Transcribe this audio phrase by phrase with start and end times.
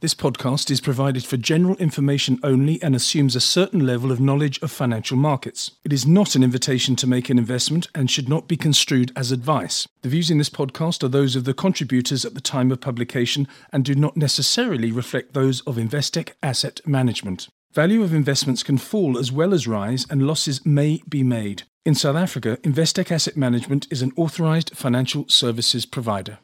[0.00, 4.60] This podcast is provided for general information only and assumes a certain level of knowledge
[4.60, 5.70] of financial markets.
[5.84, 9.32] It is not an invitation to make an investment and should not be construed as
[9.32, 9.88] advice.
[10.02, 13.48] The views in this podcast are those of the contributors at the time of publication
[13.72, 17.48] and do not necessarily reflect those of Investec Asset Management.
[17.72, 21.62] Value of investments can fall as well as rise, and losses may be made.
[21.86, 26.38] In South Africa, Investec Asset Management is an authorized financial services provider.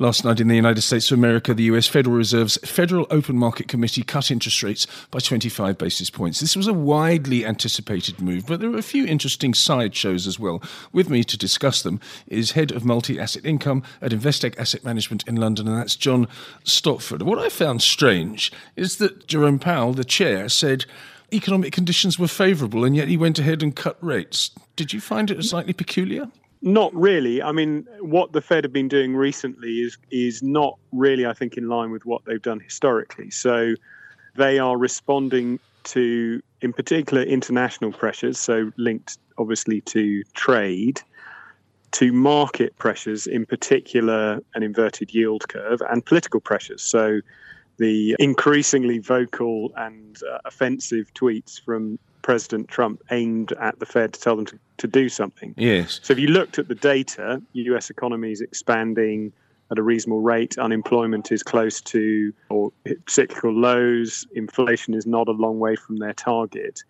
[0.00, 3.66] Last night in the United States of America, the US Federal Reserve's Federal Open Market
[3.66, 6.38] Committee cut interest rates by 25 basis points.
[6.38, 10.62] This was a widely anticipated move, but there are a few interesting sideshows as well.
[10.92, 11.98] With me to discuss them
[12.28, 16.28] is head of multi asset income at Investec Asset Management in London, and that's John
[16.62, 17.22] Stopford.
[17.22, 20.84] What I found strange is that Jerome Powell, the chair, said
[21.32, 24.52] economic conditions were favourable, and yet he went ahead and cut rates.
[24.76, 26.28] Did you find it slightly peculiar?
[26.60, 27.40] Not really.
[27.42, 31.56] I mean, what the Fed have been doing recently is is not really, I think,
[31.56, 33.30] in line with what they've done historically.
[33.30, 33.74] So
[34.34, 38.38] they are responding to, in particular, international pressures.
[38.38, 41.00] So linked, obviously, to trade,
[41.92, 46.82] to market pressures, in particular, an inverted yield curve, and political pressures.
[46.82, 47.20] So
[47.78, 51.98] the increasingly vocal and uh, offensive tweets from
[52.28, 55.54] President Trump aimed at the Fed to tell them to, to do something.
[55.56, 55.98] Yes.
[56.02, 59.32] So if you looked at the data, US economy is expanding
[59.70, 60.58] at a reasonable rate.
[60.58, 62.70] Unemployment is close to or
[63.08, 64.26] cyclical lows.
[64.34, 66.84] Inflation is not a long way from their target.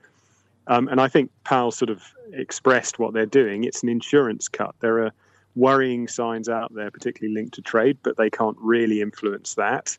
[0.67, 2.03] Um, and I think Powell sort of
[2.33, 3.63] expressed what they're doing.
[3.63, 4.75] It's an insurance cut.
[4.81, 5.13] There are
[5.55, 9.97] worrying signs out there, particularly linked to trade, but they can't really influence that.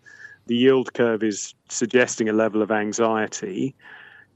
[0.48, 3.74] The yield curve is suggesting a level of anxiety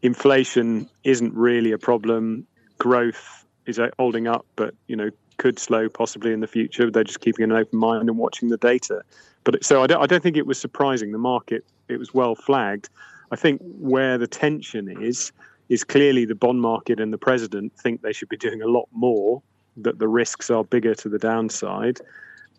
[0.03, 2.45] inflation isn't really a problem.
[2.77, 6.91] Growth is holding up, but you know could slow possibly in the future.
[6.91, 9.01] They're just keeping an open mind and watching the data.
[9.43, 11.11] But so I don't, I don't think it was surprising.
[11.11, 12.89] The market it was well flagged.
[13.31, 15.31] I think where the tension is
[15.69, 18.87] is clearly the bond market and the president think they should be doing a lot
[18.91, 19.41] more.
[19.77, 21.99] That the risks are bigger to the downside,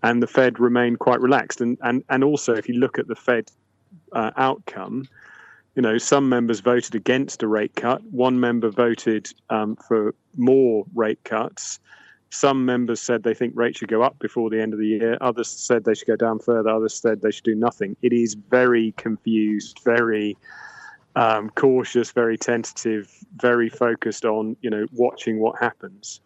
[0.02, 1.60] and the Fed remain quite relaxed.
[1.60, 3.50] And and and also, if you look at the Fed
[4.12, 5.06] uh, outcome,
[5.74, 8.02] you know, some members voted against a rate cut.
[8.04, 11.80] One member voted um, for more rate cuts.
[12.30, 15.18] Some members said they think rates should go up before the end of the year.
[15.20, 16.68] Others said they should go down further.
[16.70, 17.96] Others said they should do nothing.
[18.02, 20.36] It is very confused, very
[21.16, 26.20] um, cautious, very tentative, very focused on you know watching what happens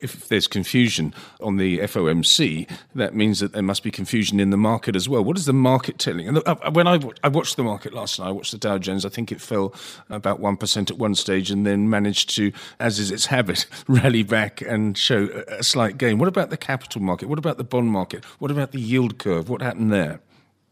[0.00, 4.56] if there's confusion on the FOMC, that means that there must be confusion in the
[4.56, 5.22] market as well.
[5.22, 6.28] What is the market telling?
[6.28, 9.04] And uh, when I, I watched the market last night, I watched the Dow Jones,
[9.04, 9.74] I think it fell
[10.08, 14.60] about 1% at one stage and then managed to, as is its habit, rally back
[14.60, 16.18] and show a slight gain.
[16.18, 17.28] What about the capital market?
[17.28, 18.24] What about the bond market?
[18.38, 19.48] What about the yield curve?
[19.48, 20.20] What happened there?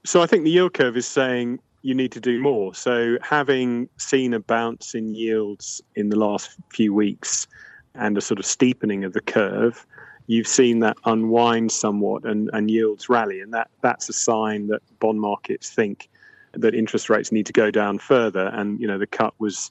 [0.04, 2.74] So I think the yield curve is saying you need to do more.
[2.74, 7.46] So having seen a bounce in yields in the last few weeks,
[7.94, 9.86] and a sort of steepening of the curve,
[10.26, 13.40] you've seen that unwind somewhat and, and yields rally.
[13.40, 16.08] And that, that's a sign that bond markets think
[16.52, 18.46] that interest rates need to go down further.
[18.48, 19.70] And, you know, the cut was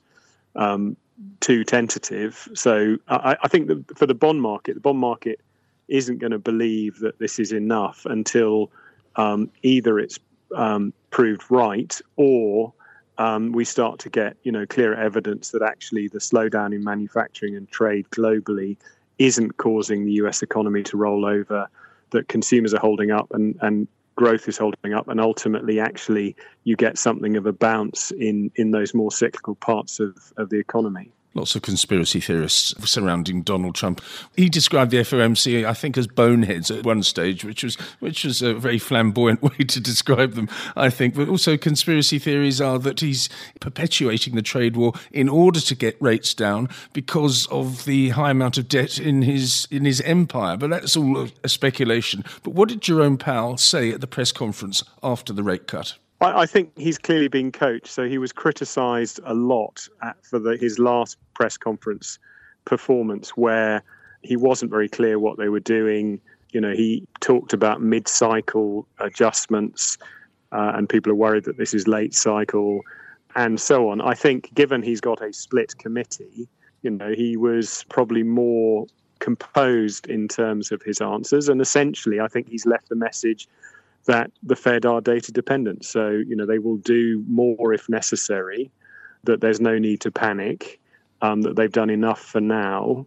[0.55, 0.97] um,
[1.39, 2.47] too tentative.
[2.53, 5.39] So I, I think that for the bond market, the bond market
[5.87, 8.71] isn't going to believe that this is enough until
[9.15, 10.19] um, either it's
[10.55, 12.73] um, proved right or
[13.17, 17.55] um, we start to get you know clear evidence that actually the slowdown in manufacturing
[17.55, 18.77] and trade globally
[19.17, 20.43] isn't causing the U.S.
[20.43, 21.67] economy to roll over,
[22.11, 26.75] that consumers are holding up and and growth is holding up, and ultimately, actually, you
[26.75, 31.11] get something of a bounce in in those more cyclical parts of of the economy
[31.33, 34.01] lots of conspiracy theorists surrounding Donald Trump.
[34.35, 38.41] He described the FOMC, I think, as boneheads at one stage, which was which was
[38.41, 41.15] a very flamboyant way to describe them, I think.
[41.15, 43.29] But also, conspiracy theories are that he's
[43.59, 48.57] perpetuating the trade war in order to get rates down because of the high amount
[48.57, 50.57] of debt in his in his empire.
[50.57, 52.23] But that's all a speculation.
[52.43, 55.97] But what did Jerome Powell say at the press conference after the rate cut?
[56.21, 57.87] I, I think he's clearly been coached.
[57.87, 62.19] So he was criticised a lot at, for the, his last press conference
[62.65, 63.83] performance, where
[64.23, 66.19] he wasn't very clear what they were doing.
[66.51, 69.97] You know, he talked about mid-cycle adjustments,
[70.51, 72.81] uh, and people are worried that this is late cycle,
[73.35, 74.01] and so on.
[74.01, 76.47] I think, given he's got a split committee,
[76.81, 78.87] you know, he was probably more
[79.19, 83.47] composed in terms of his answers, and essentially, I think he's left the message
[84.07, 85.85] that the Fed are data dependent.
[85.85, 88.71] So, you know, they will do more if necessary,
[89.23, 90.79] that there's no need to panic,
[91.21, 93.05] um, that they've done enough for now.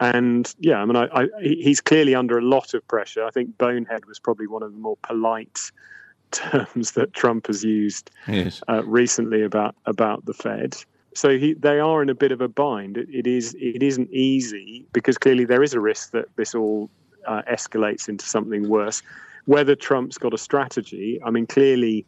[0.00, 3.24] And yeah, I mean, I, I, he's clearly under a lot of pressure.
[3.24, 5.58] I think Bonehead was probably one of the more polite
[6.30, 8.60] terms that Trump has used yes.
[8.68, 10.76] uh, recently about about the Fed.
[11.14, 12.96] So he, they are in a bit of a bind.
[12.96, 16.90] It, it is it isn't easy because clearly there is a risk that this all
[17.24, 19.00] uh, escalates into something worse.
[19.46, 22.06] Whether Trump's got a strategy, I mean, clearly,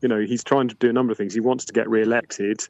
[0.00, 1.34] you know, he's trying to do a number of things.
[1.34, 2.60] He wants to get re-elected.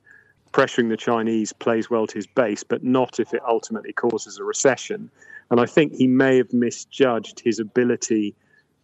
[0.52, 4.44] Pressuring the Chinese plays well to his base, but not if it ultimately causes a
[4.44, 5.10] recession.
[5.50, 8.34] And I think he may have misjudged his ability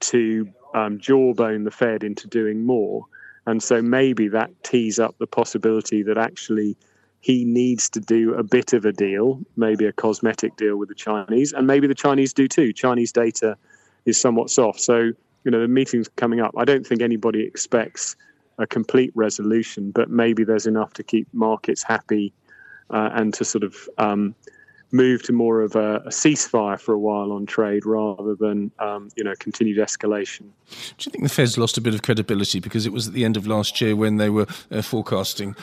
[0.01, 3.07] to um, jawbone the Fed into doing more.
[3.47, 6.77] And so maybe that tees up the possibility that actually
[7.21, 10.95] he needs to do a bit of a deal, maybe a cosmetic deal with the
[10.95, 12.73] Chinese, and maybe the Chinese do too.
[12.73, 13.57] Chinese data
[14.07, 14.81] is somewhat soft.
[14.81, 15.13] So,
[15.45, 16.55] you know, the meeting's coming up.
[16.57, 18.17] I don't think anybody expects
[18.59, 22.33] a complete resolution, but maybe there's enough to keep markets happy
[22.91, 24.35] uh, and to sort of um,
[24.93, 29.09] move to more of a, a, ceasefire for a while on trade rather than um,
[29.17, 30.45] you know continued escalation.
[30.99, 33.25] Do you think the Fed's lost a bit of credibility because it was at the
[33.25, 35.57] end of last year when they were uh, forecasting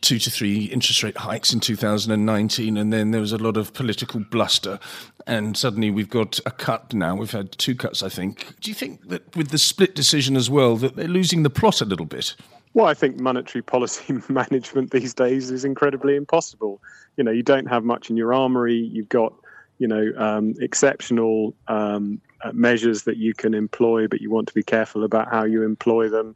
[0.00, 3.72] two to three interest rate hikes in 2019, and then there was a lot of
[3.72, 4.78] political bluster,
[5.26, 7.14] and suddenly we've got a cut now.
[7.14, 8.58] We've had two cuts, I think.
[8.60, 11.80] Do you think that with the split decision as well, that they're losing the plot
[11.80, 12.34] a little bit?
[12.74, 16.80] Well, I think monetary policy management these days is incredibly impossible
[17.16, 18.76] you know you don't have much in your armory.
[18.76, 19.32] You've got
[19.78, 24.54] you know um, exceptional um, uh, measures that you can employ, but you want to
[24.54, 26.34] be careful about how you employ them.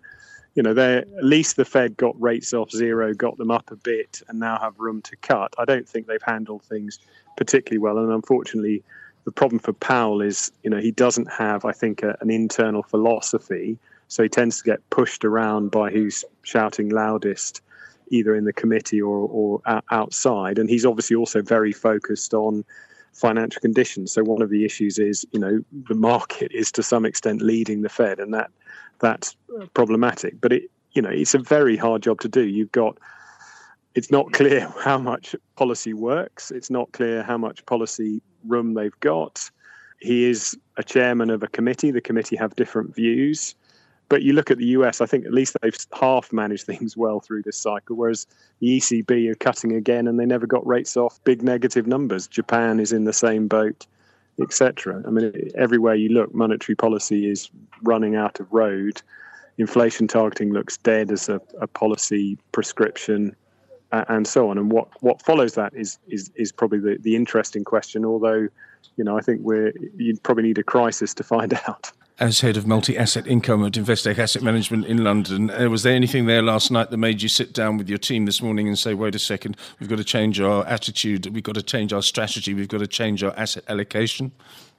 [0.57, 3.77] You know, they at least the Fed got rates off zero, got them up a
[3.77, 5.55] bit, and now have room to cut.
[5.59, 6.99] I don't think they've handled things
[7.37, 8.83] particularly well, and unfortunately,
[9.25, 12.83] the problem for Powell is you know he doesn't have, I think, a, an internal
[12.83, 17.61] philosophy, so he tends to get pushed around by who's shouting loudest
[18.09, 19.61] either in the committee or, or
[19.91, 20.59] outside.
[20.59, 22.65] And he's obviously also very focused on
[23.17, 24.13] financial conditions.
[24.13, 27.83] So one of the issues is, you know, the market is to some extent leading
[27.83, 28.51] the Fed, and that
[29.01, 30.41] that's uh, problematic.
[30.41, 32.43] But it, you know, it's a very hard job to do.
[32.43, 32.99] You've got
[33.95, 36.51] it's not clear how much policy works.
[36.51, 39.51] It's not clear how much policy room they've got.
[40.01, 41.91] He is a chairman of a committee.
[41.91, 43.55] The committee have different views.
[44.09, 47.21] But you look at the US, I think at least they've half managed things well
[47.21, 48.27] through this cycle, whereas
[48.61, 52.27] the ECB are cutting again and they never got rates off big negative numbers.
[52.27, 53.87] Japan is in the same boat,
[54.41, 55.03] etc.
[55.07, 57.51] I mean, everywhere you look, monetary policy is
[57.83, 59.03] running out of road.
[59.59, 63.35] Inflation targeting looks dead as a, a policy prescription,
[63.91, 64.59] uh, and so on.
[64.59, 68.05] And what, what follows that is is is probably the, the interesting question.
[68.05, 68.49] Although,
[68.97, 72.57] you know, I think we're you probably need a crisis to find out as head
[72.57, 75.51] of multi-asset income at Investec Asset Management in London.
[75.51, 78.25] Uh, was there anything there last night that made you sit down with your team
[78.25, 81.57] this morning and say, "Wait a second, we've got to change our attitude, we've got
[81.57, 84.33] to change our strategy, we've got to change our asset allocation"?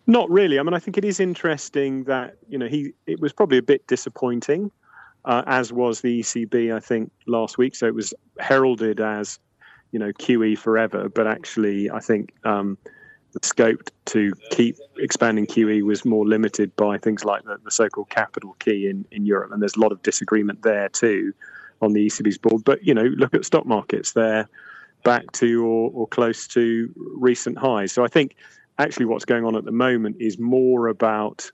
[0.07, 0.57] Not really.
[0.57, 2.93] I mean, I think it is interesting that you know he.
[3.05, 4.71] It was probably a bit disappointing,
[5.25, 6.73] uh, as was the ECB.
[6.73, 7.75] I think last week.
[7.75, 9.37] So it was heralded as,
[9.91, 12.33] you know, QE forever, but actually, I think.
[12.43, 12.79] Um,
[13.43, 18.55] scope to keep expanding QE was more limited by things like the, the so-called capital
[18.59, 21.33] key in, in Europe, and there's a lot of disagreement there too
[21.81, 22.63] on the ECB's board.
[22.63, 24.47] But you know, look at stock markets; they're
[25.03, 27.91] back to or, or close to recent highs.
[27.91, 28.35] So I think
[28.79, 31.51] actually what's going on at the moment is more about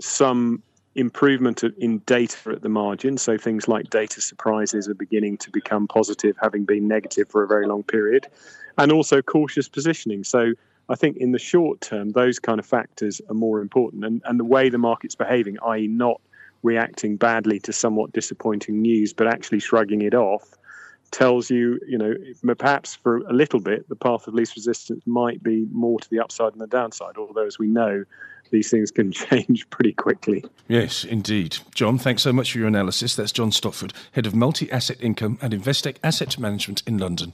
[0.00, 0.62] some
[0.96, 3.16] improvement in data at the margin.
[3.16, 7.46] So things like data surprises are beginning to become positive, having been negative for a
[7.46, 8.26] very long period,
[8.76, 10.24] and also cautious positioning.
[10.24, 10.52] So
[10.90, 14.04] I think in the short term, those kind of factors are more important.
[14.04, 16.20] And, and the way the market's behaving, i.e., not
[16.62, 20.58] reacting badly to somewhat disappointing news, but actually shrugging it off,
[21.12, 22.14] tells you, you know,
[22.58, 26.18] perhaps for a little bit, the path of least resistance might be more to the
[26.18, 27.16] upside than the downside.
[27.16, 28.04] Although, as we know,
[28.50, 30.44] these things can change pretty quickly.
[30.66, 31.58] Yes, indeed.
[31.72, 33.14] John, thanks so much for your analysis.
[33.14, 37.32] That's John Stopford, Head of Multi Asset Income and Investec Asset Management in London.